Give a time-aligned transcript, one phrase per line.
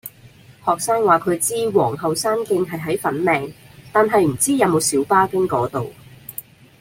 [0.65, 3.53] 學生話佢知皇后山徑係喺粉嶺，
[3.93, 5.93] 但係唔知有冇小巴經嗰度